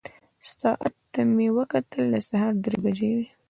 [0.59, 3.27] ساعت ته مې وکتل، د سهار درې بجې وې.